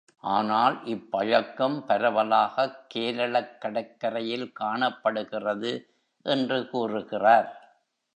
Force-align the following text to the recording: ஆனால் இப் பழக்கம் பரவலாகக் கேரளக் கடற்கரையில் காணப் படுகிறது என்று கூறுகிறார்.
ஆனால் 0.27 0.85
இப் 0.85 1.11
பழக்கம் 1.11 1.85
பரவலாகக் 1.87 2.87
கேரளக் 2.87 3.61
கடற்கரையில் 3.61 4.51
காணப் 4.51 5.03
படுகிறது 5.03 5.73
என்று 6.25 6.69
கூறுகிறார். 6.69 7.49